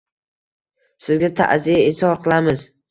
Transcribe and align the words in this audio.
Sizga 1.09 1.31
ta’ziya 1.43 1.87
izhor 1.93 2.21
qilamiz. 2.27 2.71